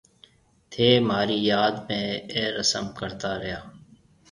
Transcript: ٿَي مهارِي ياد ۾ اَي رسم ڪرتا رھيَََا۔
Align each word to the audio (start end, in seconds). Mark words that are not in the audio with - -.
ٿَي 0.71 0.87
مهارِي 1.07 1.37
ياد 1.51 1.75
۾ 1.91 1.99
اَي 2.33 2.41
رسم 2.57 2.85
ڪرتا 2.97 3.31
رھيَََا۔ 3.41 3.59